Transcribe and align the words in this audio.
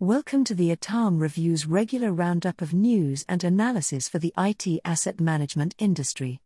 Welcome 0.00 0.44
to 0.44 0.54
the 0.54 0.72
ITAM 0.72 1.20
Review's 1.20 1.64
regular 1.64 2.12
roundup 2.12 2.60
of 2.60 2.74
news 2.74 3.24
and 3.30 3.42
analysis 3.42 4.10
for 4.10 4.18
the 4.18 4.34
IT 4.36 4.82
asset 4.84 5.22
management 5.22 5.74
industry. 5.78 6.42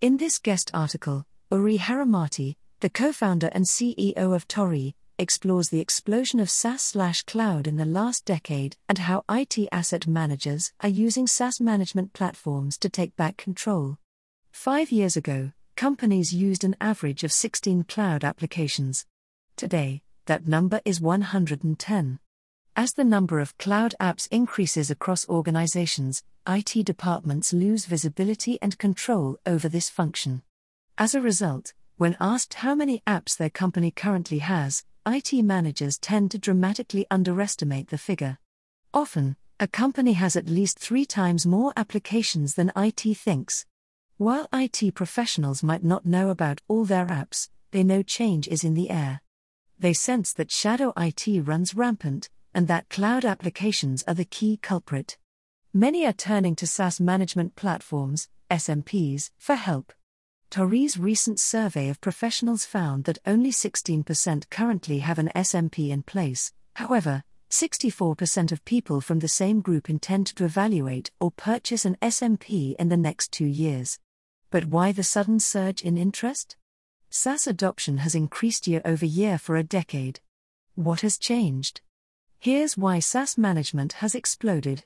In 0.00 0.18
this 0.18 0.38
guest 0.38 0.70
article, 0.72 1.26
Uri 1.50 1.78
Haramati, 1.78 2.54
the 2.78 2.88
co 2.88 3.10
founder 3.10 3.48
and 3.48 3.64
CEO 3.64 4.32
of 4.32 4.46
Torii, 4.46 4.94
explores 5.18 5.70
the 5.70 5.80
explosion 5.80 6.38
of 6.38 6.48
SaaS 6.48 6.94
cloud 7.26 7.66
in 7.66 7.78
the 7.78 7.84
last 7.84 8.24
decade 8.24 8.76
and 8.88 8.98
how 8.98 9.24
IT 9.28 9.58
asset 9.72 10.06
managers 10.06 10.72
are 10.80 10.88
using 10.88 11.26
SaaS 11.26 11.60
management 11.60 12.12
platforms 12.12 12.78
to 12.78 12.88
take 12.88 13.16
back 13.16 13.36
control. 13.36 13.98
Five 14.52 14.92
years 14.92 15.16
ago, 15.16 15.50
companies 15.74 16.32
used 16.32 16.62
an 16.62 16.76
average 16.80 17.24
of 17.24 17.32
16 17.32 17.82
cloud 17.88 18.22
applications. 18.22 19.04
Today, 19.56 20.02
that 20.26 20.46
number 20.46 20.80
is 20.84 21.00
110. 21.00 22.20
As 22.78 22.92
the 22.92 23.02
number 23.02 23.40
of 23.40 23.58
cloud 23.58 23.96
apps 24.00 24.28
increases 24.30 24.88
across 24.88 25.28
organizations, 25.28 26.22
IT 26.46 26.86
departments 26.86 27.52
lose 27.52 27.86
visibility 27.86 28.56
and 28.62 28.78
control 28.78 29.36
over 29.44 29.68
this 29.68 29.90
function. 29.90 30.42
As 30.96 31.12
a 31.12 31.20
result, 31.20 31.72
when 31.96 32.16
asked 32.20 32.54
how 32.54 32.76
many 32.76 33.02
apps 33.04 33.36
their 33.36 33.50
company 33.50 33.90
currently 33.90 34.38
has, 34.38 34.84
IT 35.04 35.32
managers 35.42 35.98
tend 35.98 36.30
to 36.30 36.38
dramatically 36.38 37.04
underestimate 37.10 37.88
the 37.88 37.98
figure. 37.98 38.38
Often, 38.94 39.34
a 39.58 39.66
company 39.66 40.12
has 40.12 40.36
at 40.36 40.48
least 40.48 40.78
three 40.78 41.04
times 41.04 41.44
more 41.44 41.72
applications 41.76 42.54
than 42.54 42.70
IT 42.76 43.00
thinks. 43.16 43.66
While 44.18 44.46
IT 44.52 44.94
professionals 44.94 45.64
might 45.64 45.82
not 45.82 46.06
know 46.06 46.30
about 46.30 46.60
all 46.68 46.84
their 46.84 47.06
apps, 47.06 47.48
they 47.72 47.82
know 47.82 48.04
change 48.04 48.46
is 48.46 48.62
in 48.62 48.74
the 48.74 48.88
air. 48.88 49.20
They 49.80 49.94
sense 49.94 50.32
that 50.34 50.52
shadow 50.52 50.92
IT 50.96 51.26
runs 51.44 51.74
rampant, 51.74 52.28
and 52.54 52.68
that 52.68 52.88
cloud 52.88 53.24
applications 53.24 54.02
are 54.08 54.14
the 54.14 54.24
key 54.24 54.58
culprit. 54.62 55.18
Many 55.72 56.06
are 56.06 56.12
turning 56.12 56.56
to 56.56 56.66
SaaS 56.66 57.00
management 57.00 57.54
platforms, 57.56 58.28
SMPs, 58.50 59.30
for 59.38 59.54
help. 59.54 59.92
Torii's 60.50 60.98
recent 60.98 61.38
survey 61.38 61.90
of 61.90 62.00
professionals 62.00 62.64
found 62.64 63.04
that 63.04 63.18
only 63.26 63.50
16% 63.50 64.48
currently 64.48 65.00
have 65.00 65.18
an 65.18 65.30
SMP 65.36 65.90
in 65.90 66.02
place, 66.02 66.52
however, 66.76 67.22
64% 67.50 68.52
of 68.52 68.64
people 68.64 69.00
from 69.00 69.18
the 69.18 69.28
same 69.28 69.60
group 69.60 69.88
intend 69.88 70.26
to 70.26 70.44
evaluate 70.44 71.10
or 71.20 71.30
purchase 71.30 71.84
an 71.84 71.96
SMP 72.02 72.74
in 72.76 72.88
the 72.88 72.96
next 72.96 73.30
two 73.30 73.46
years. 73.46 73.98
But 74.50 74.66
why 74.66 74.92
the 74.92 75.02
sudden 75.02 75.38
surge 75.40 75.82
in 75.82 75.98
interest? 75.98 76.56
SaaS 77.10 77.46
adoption 77.46 77.98
has 77.98 78.14
increased 78.14 78.66
year 78.66 78.82
over 78.84 79.06
year 79.06 79.38
for 79.38 79.56
a 79.56 79.62
decade. 79.62 80.20
What 80.74 81.00
has 81.00 81.18
changed? 81.18 81.80
Here's 82.40 82.78
why 82.78 83.00
SaaS 83.00 83.36
management 83.36 83.94
has 83.94 84.14
exploded. 84.14 84.84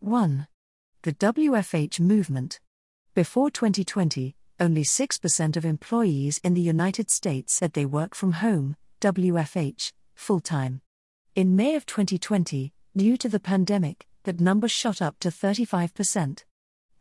1. 0.00 0.48
The 1.02 1.12
WFH 1.12 2.00
movement. 2.00 2.58
Before 3.12 3.50
2020, 3.50 4.34
only 4.58 4.82
6% 4.82 5.56
of 5.58 5.66
employees 5.66 6.40
in 6.42 6.54
the 6.54 6.62
United 6.62 7.10
States 7.10 7.52
said 7.52 7.74
they 7.74 7.84
work 7.84 8.14
from 8.14 8.32
home, 8.32 8.76
WFH, 9.02 9.92
full 10.14 10.40
time. 10.40 10.80
In 11.34 11.54
May 11.54 11.74
of 11.74 11.84
2020, 11.84 12.72
due 12.96 13.18
to 13.18 13.28
the 13.28 13.40
pandemic, 13.40 14.06
that 14.22 14.40
number 14.40 14.66
shot 14.66 15.02
up 15.02 15.18
to 15.18 15.28
35%. 15.28 16.44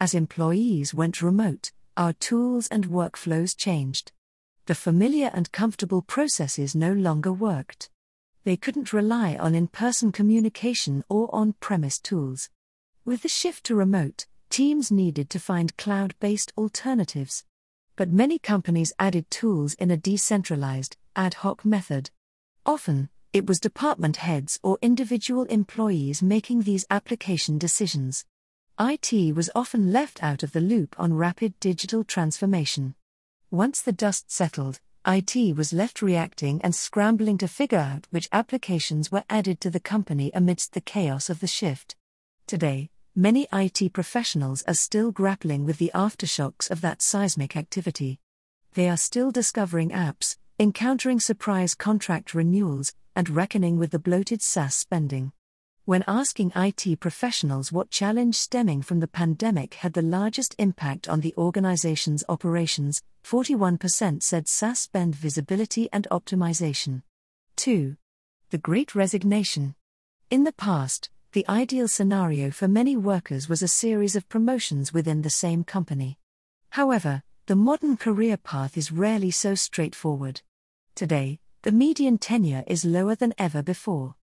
As 0.02 0.14
employees 0.14 0.94
went 0.94 1.22
remote, 1.22 1.72
our 1.96 2.12
tools 2.12 2.68
and 2.68 2.90
workflows 2.90 3.56
changed. 3.56 4.12
The 4.66 4.76
familiar 4.76 5.32
and 5.34 5.50
comfortable 5.54 6.02
processes 6.02 6.76
no 6.76 6.92
longer 6.92 7.32
worked 7.32 7.90
they 8.46 8.56
couldn't 8.56 8.94
rely 8.94 9.36
on 9.36 9.54
in 9.54 9.68
person 9.68 10.12
communication 10.12 11.04
or 11.10 11.34
on 11.36 11.54
premise 11.60 12.00
tools. 12.00 12.50
With 13.04 13.24
the 13.24 13.28
shift 13.28 13.66
to 13.66 13.76
remote, 13.76 14.28
teams 14.50 14.92
needed 14.92 15.30
to 15.32 15.40
find 15.40 15.76
cloud 15.78 16.14
based 16.20 16.54
alternatives. 16.58 17.44
But 17.96 18.10
many 18.10 18.38
companies 18.38 18.94
added 19.00 19.30
tools 19.32 19.74
in 19.74 19.90
a 19.90 19.98
decentralized, 19.98 20.96
ad 21.16 21.34
hoc 21.36 21.66
method. 21.66 22.12
Often, 22.66 23.10
it 23.34 23.48
was 23.48 23.60
department 23.60 24.18
heads 24.18 24.60
or 24.64 24.78
individual 24.82 25.44
employees 25.46 26.22
making 26.22 26.62
these 26.62 26.86
application 26.90 27.58
decisions. 27.58 28.26
IT 28.80 29.36
was 29.36 29.50
often 29.56 29.92
left 29.92 30.22
out 30.24 30.44
of 30.44 30.52
the 30.52 30.62
loop 30.62 30.96
on 31.00 31.14
rapid 31.14 31.60
digital 31.60 32.04
transformation. 32.04 32.94
Once 33.50 33.82
the 33.82 33.92
dust 33.92 34.32
settled, 34.32 34.80
IT 35.08 35.56
was 35.56 35.72
left 35.72 36.02
reacting 36.02 36.60
and 36.64 36.74
scrambling 36.74 37.38
to 37.38 37.48
figure 37.48 37.78
out 37.78 38.08
which 38.10 38.28
applications 38.32 39.12
were 39.12 39.24
added 39.30 39.62
to 39.62 39.70
the 39.70 39.80
company 39.80 40.32
amidst 40.34 40.74
the 40.74 40.82
chaos 40.82 41.30
of 41.30 41.42
the 41.42 41.48
shift. 41.48 41.96
Today, 42.48 42.90
many 43.16 43.48
IT 43.54 43.94
professionals 43.94 44.64
are 44.68 44.74
still 44.74 45.12
grappling 45.12 45.64
with 45.64 45.78
the 45.78 45.92
aftershocks 45.94 46.72
of 46.72 46.82
that 46.82 47.04
seismic 47.04 47.56
activity. 47.56 48.20
They 48.74 48.90
are 48.90 48.98
still 48.98 49.30
discovering 49.30 49.92
apps, 49.92 50.38
encountering 50.60 51.20
surprise 51.20 51.76
contract 51.76 52.34
renewals, 52.34 52.94
and 53.16 53.30
reckoning 53.30 53.78
with 53.78 53.92
the 53.92 54.00
bloated 54.00 54.42
SaaS 54.42 54.74
spending. 54.74 55.34
When 55.88 56.04
asking 56.08 56.52
IT 56.56 57.00
professionals 57.00 57.72
what 57.72 57.92
challenge 57.92 58.34
stemming 58.34 58.82
from 58.82 59.02
the 59.02 59.08
pandemic 59.08 59.76
had 59.76 59.94
the 59.94 60.02
largest 60.02 60.56
impact 60.58 61.08
on 61.08 61.20
the 61.22 61.36
organization's 61.38 62.24
operations, 62.28 63.04
41% 63.24 64.24
said 64.24 64.48
SaaS 64.48 64.80
spend 64.80 65.14
visibility 65.14 65.88
and 65.94 66.08
optimization. 66.10 67.04
2. 67.58 67.98
The 68.50 68.58
Great 68.58 68.96
Resignation. 68.96 69.76
In 70.32 70.44
the 70.44 70.54
past, 70.54 71.12
the 71.34 71.48
ideal 71.48 71.88
scenario 71.88 72.50
for 72.50 72.68
many 72.68 72.98
workers 72.98 73.48
was 73.48 73.62
a 73.62 73.68
series 73.68 74.16
of 74.16 74.28
promotions 74.28 74.92
within 74.92 75.22
the 75.22 75.30
same 75.30 75.64
company. 75.64 76.18
However, 76.72 77.22
the 77.46 77.56
modern 77.56 77.96
career 77.96 78.38
path 78.38 78.76
is 78.76 78.92
rarely 78.92 79.30
so 79.30 79.54
straightforward. 79.54 80.42
Today, 80.96 81.38
the 81.62 81.72
median 81.72 82.18
tenure 82.18 82.64
is 82.66 82.86
lower 82.86 83.14
than 83.14 83.36
ever 83.38 83.62
before. 83.62 84.16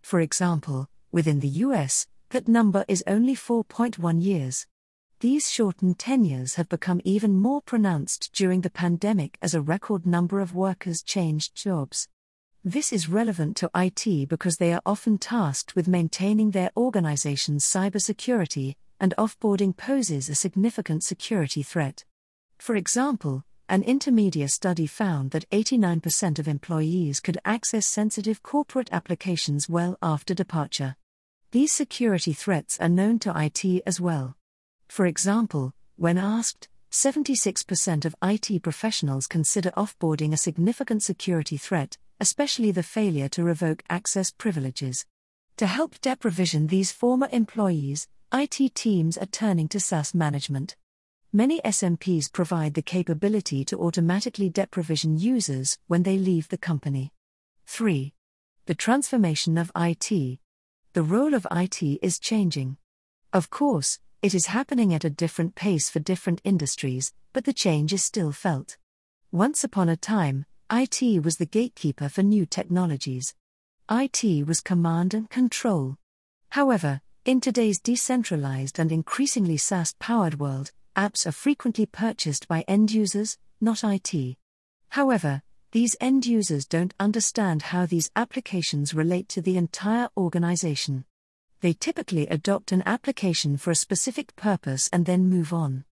For 0.00 0.20
example, 0.20 0.88
Within 1.10 1.40
the 1.40 1.48
US, 1.48 2.06
that 2.30 2.48
number 2.48 2.84
is 2.86 3.02
only 3.06 3.34
4.1 3.34 4.22
years. 4.22 4.66
These 5.20 5.50
shortened 5.50 5.98
tenures 5.98 6.56
have 6.56 6.68
become 6.68 7.00
even 7.02 7.40
more 7.40 7.62
pronounced 7.62 8.30
during 8.34 8.60
the 8.60 8.70
pandemic 8.70 9.38
as 9.40 9.54
a 9.54 9.62
record 9.62 10.06
number 10.06 10.38
of 10.38 10.54
workers 10.54 11.02
changed 11.02 11.54
jobs. 11.54 12.08
This 12.62 12.92
is 12.92 13.08
relevant 13.08 13.56
to 13.56 13.70
IT 13.74 14.28
because 14.28 14.58
they 14.58 14.74
are 14.74 14.82
often 14.84 15.16
tasked 15.16 15.74
with 15.74 15.88
maintaining 15.88 16.50
their 16.50 16.70
organization's 16.76 17.64
cybersecurity, 17.64 18.74
and 19.00 19.14
offboarding 19.16 19.74
poses 19.74 20.28
a 20.28 20.34
significant 20.34 21.02
security 21.02 21.62
threat. 21.62 22.04
For 22.58 22.76
example, 22.76 23.44
an 23.68 23.82
intermedia 23.82 24.48
study 24.48 24.86
found 24.86 25.30
that 25.32 25.48
89% 25.50 26.38
of 26.38 26.48
employees 26.48 27.20
could 27.20 27.38
access 27.44 27.86
sensitive 27.86 28.42
corporate 28.42 28.88
applications 28.92 29.68
well 29.68 29.98
after 30.02 30.32
departure. 30.32 30.96
These 31.50 31.72
security 31.72 32.32
threats 32.32 32.78
are 32.80 32.88
known 32.88 33.18
to 33.20 33.32
IT 33.36 33.82
as 33.86 34.00
well. 34.00 34.36
For 34.88 35.04
example, 35.04 35.74
when 35.96 36.16
asked, 36.16 36.68
76% 36.90 38.06
of 38.06 38.14
IT 38.22 38.62
professionals 38.62 39.26
consider 39.26 39.70
offboarding 39.72 40.32
a 40.32 40.38
significant 40.38 41.02
security 41.02 41.58
threat, 41.58 41.98
especially 42.20 42.70
the 42.70 42.82
failure 42.82 43.28
to 43.28 43.44
revoke 43.44 43.82
access 43.90 44.30
privileges. 44.30 45.04
To 45.58 45.66
help 45.66 45.98
deprovision 46.00 46.70
these 46.70 46.90
former 46.90 47.28
employees, 47.30 48.08
IT 48.32 48.74
teams 48.74 49.18
are 49.18 49.26
turning 49.26 49.68
to 49.68 49.80
SaaS 49.80 50.14
management. 50.14 50.76
Many 51.32 51.60
SMPs 51.60 52.32
provide 52.32 52.72
the 52.72 52.80
capability 52.80 53.62
to 53.66 53.78
automatically 53.78 54.48
deprovision 54.50 55.20
users 55.20 55.76
when 55.86 56.02
they 56.02 56.16
leave 56.16 56.48
the 56.48 56.56
company. 56.56 57.12
3. 57.66 58.14
The 58.64 58.74
transformation 58.74 59.58
of 59.58 59.70
IT. 59.76 60.38
The 60.94 61.02
role 61.02 61.34
of 61.34 61.46
IT 61.50 61.82
is 61.82 62.18
changing. 62.18 62.78
Of 63.30 63.50
course, 63.50 63.98
it 64.22 64.34
is 64.34 64.46
happening 64.46 64.94
at 64.94 65.04
a 65.04 65.10
different 65.10 65.54
pace 65.54 65.90
for 65.90 65.98
different 65.98 66.40
industries, 66.44 67.12
but 67.34 67.44
the 67.44 67.52
change 67.52 67.92
is 67.92 68.02
still 68.02 68.32
felt. 68.32 68.78
Once 69.30 69.62
upon 69.62 69.90
a 69.90 69.96
time, 69.96 70.46
IT 70.72 71.22
was 71.22 71.36
the 71.36 71.44
gatekeeper 71.44 72.08
for 72.08 72.22
new 72.22 72.46
technologies. 72.46 73.34
IT 73.90 74.46
was 74.46 74.62
command 74.62 75.12
and 75.12 75.28
control. 75.28 75.98
However, 76.48 77.02
in 77.26 77.42
today's 77.42 77.80
decentralized 77.80 78.78
and 78.78 78.90
increasingly 78.90 79.58
SaaS 79.58 79.94
powered 79.98 80.40
world, 80.40 80.72
apps 80.98 81.28
are 81.28 81.32
frequently 81.32 81.86
purchased 81.86 82.48
by 82.48 82.64
end 82.66 82.90
users, 82.90 83.38
not 83.60 83.84
IT. 83.84 84.36
However, 84.88 85.42
these 85.70 85.94
end 86.00 86.26
users 86.26 86.66
don't 86.66 86.92
understand 86.98 87.62
how 87.62 87.86
these 87.86 88.10
applications 88.16 88.94
relate 88.94 89.28
to 89.28 89.40
the 89.40 89.56
entire 89.56 90.08
organization. 90.16 91.04
They 91.60 91.72
typically 91.72 92.26
adopt 92.26 92.72
an 92.72 92.82
application 92.84 93.56
for 93.58 93.70
a 93.70 93.76
specific 93.76 94.34
purpose 94.34 94.88
and 94.92 95.06
then 95.06 95.30
move 95.30 95.52
on. 95.52 95.84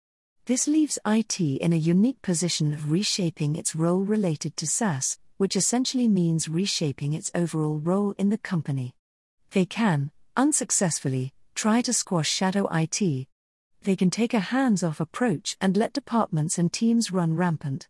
This 0.46 0.68
leaves 0.68 0.98
IT 1.06 1.40
in 1.40 1.72
a 1.72 1.88
unique 1.94 2.24
position 2.24 2.74
of 2.74 2.92
reshaping 2.92 3.56
its 3.56 3.76
role 3.76 4.02
related 4.02 4.58
to 4.58 4.66
SaaS, 4.66 5.20
which 5.38 5.56
essentially 5.56 6.08
means 6.08 6.50
reshaping 6.50 7.14
its 7.14 7.30
overall 7.36 7.78
role 7.78 8.16
in 8.18 8.30
the 8.30 8.40
company. 8.40 8.96
They 9.52 9.66
can, 9.66 10.10
unsuccessfully, 10.36 11.34
try 11.54 11.82
to 11.82 11.94
squash 11.94 12.30
shadow 12.30 12.68
IT. 12.72 13.28
They 13.86 13.96
can 13.96 14.10
take 14.10 14.34
a 14.34 14.40
hands 14.40 14.82
off 14.82 15.00
approach 15.00 15.56
and 15.62 15.78
let 15.78 15.94
departments 15.94 16.58
and 16.58 16.74
teams 16.74 17.12
run 17.12 17.36
rampant. 17.36 17.88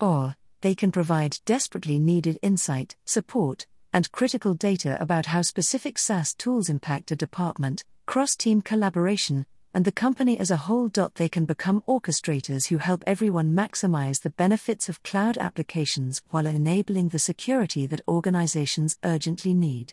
Or, 0.00 0.36
they 0.62 0.74
can 0.74 0.90
provide 0.90 1.40
desperately 1.44 1.98
needed 1.98 2.38
insight, 2.40 2.96
support, 3.04 3.66
and 3.92 4.10
critical 4.10 4.54
data 4.54 4.96
about 5.02 5.26
how 5.26 5.42
specific 5.42 5.98
SaaS 5.98 6.32
tools 6.32 6.70
impact 6.70 7.10
a 7.10 7.16
department, 7.16 7.84
cross 8.06 8.36
team 8.36 8.62
collaboration, 8.62 9.44
and 9.74 9.84
the 9.84 9.92
company 9.92 10.38
as 10.38 10.50
a 10.50 10.56
whole. 10.56 10.88
They 10.88 11.28
can 11.28 11.44
become 11.44 11.82
orchestrators 11.86 12.68
who 12.68 12.78
help 12.78 13.04
everyone 13.06 13.54
maximize 13.54 14.22
the 14.22 14.30
benefits 14.30 14.88
of 14.88 15.02
cloud 15.02 15.36
applications 15.36 16.22
while 16.30 16.46
enabling 16.46 17.10
the 17.10 17.18
security 17.18 17.86
that 17.88 18.00
organizations 18.08 18.96
urgently 19.04 19.52
need. 19.52 19.92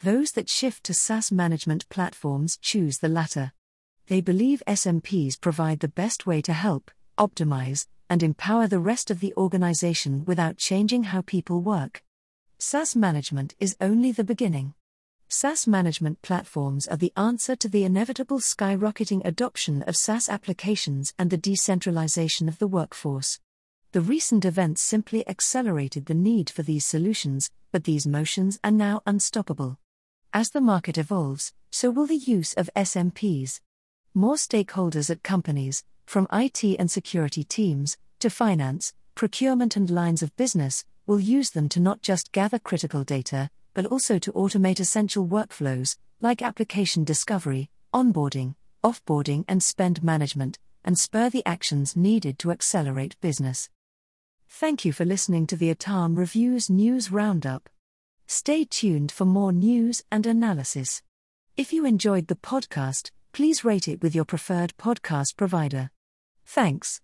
Those 0.00 0.32
that 0.32 0.50
shift 0.50 0.84
to 0.84 0.92
SaaS 0.92 1.32
management 1.32 1.88
platforms 1.88 2.58
choose 2.58 2.98
the 2.98 3.08
latter. 3.08 3.52
They 4.06 4.20
believe 4.20 4.62
SMPs 4.66 5.40
provide 5.40 5.80
the 5.80 5.88
best 5.88 6.26
way 6.26 6.42
to 6.42 6.52
help, 6.52 6.90
optimize, 7.18 7.86
and 8.10 8.22
empower 8.22 8.66
the 8.66 8.80
rest 8.80 9.10
of 9.10 9.20
the 9.20 9.32
organization 9.36 10.24
without 10.24 10.56
changing 10.56 11.04
how 11.04 11.22
people 11.22 11.60
work. 11.60 12.02
SaaS 12.58 12.94
management 12.94 13.54
is 13.58 13.76
only 13.80 14.12
the 14.12 14.24
beginning. 14.24 14.74
SaaS 15.28 15.66
management 15.66 16.20
platforms 16.20 16.86
are 16.88 16.96
the 16.96 17.12
answer 17.16 17.56
to 17.56 17.68
the 17.68 17.84
inevitable 17.84 18.38
skyrocketing 18.38 19.24
adoption 19.24 19.82
of 19.82 19.96
SaaS 19.96 20.28
applications 20.28 21.14
and 21.18 21.30
the 21.30 21.38
decentralization 21.38 22.48
of 22.48 22.58
the 22.58 22.66
workforce. 22.66 23.40
The 23.92 24.00
recent 24.00 24.44
events 24.44 24.82
simply 24.82 25.26
accelerated 25.28 26.06
the 26.06 26.14
need 26.14 26.50
for 26.50 26.62
these 26.62 26.84
solutions, 26.84 27.50
but 27.70 27.84
these 27.84 28.06
motions 28.06 28.60
are 28.62 28.70
now 28.70 29.00
unstoppable. 29.06 29.78
As 30.34 30.50
the 30.50 30.60
market 30.60 30.98
evolves, 30.98 31.52
so 31.70 31.90
will 31.90 32.06
the 32.06 32.16
use 32.16 32.52
of 32.54 32.68
SMPs. 32.76 33.60
More 34.14 34.34
stakeholders 34.34 35.08
at 35.08 35.22
companies, 35.22 35.84
from 36.04 36.26
IT 36.30 36.62
and 36.62 36.90
security 36.90 37.44
teams, 37.44 37.96
to 38.18 38.28
finance, 38.28 38.92
procurement, 39.14 39.74
and 39.74 39.88
lines 39.88 40.22
of 40.22 40.36
business, 40.36 40.84
will 41.06 41.18
use 41.18 41.48
them 41.50 41.66
to 41.70 41.80
not 41.80 42.02
just 42.02 42.30
gather 42.30 42.58
critical 42.58 43.04
data, 43.04 43.48
but 43.72 43.86
also 43.86 44.18
to 44.18 44.32
automate 44.32 44.80
essential 44.80 45.26
workflows, 45.26 45.96
like 46.20 46.42
application 46.42 47.04
discovery, 47.04 47.70
onboarding, 47.94 48.54
offboarding, 48.84 49.46
and 49.48 49.62
spend 49.62 50.02
management, 50.02 50.58
and 50.84 50.98
spur 50.98 51.30
the 51.30 51.44
actions 51.46 51.96
needed 51.96 52.38
to 52.38 52.50
accelerate 52.50 53.18
business. 53.22 53.70
Thank 54.46 54.84
you 54.84 54.92
for 54.92 55.06
listening 55.06 55.46
to 55.46 55.56
the 55.56 55.70
ITAM 55.70 56.16
Reviews 56.16 56.68
News 56.68 57.10
Roundup. 57.10 57.70
Stay 58.26 58.66
tuned 58.66 59.10
for 59.10 59.24
more 59.24 59.52
news 59.52 60.04
and 60.10 60.26
analysis. 60.26 61.00
If 61.56 61.72
you 61.72 61.86
enjoyed 61.86 62.26
the 62.26 62.36
podcast, 62.36 63.10
please 63.32 63.64
rate 63.64 63.88
it 63.88 64.02
with 64.02 64.14
your 64.14 64.24
preferred 64.24 64.74
podcast 64.76 65.36
provider. 65.36 65.90
Thanks. 66.44 67.00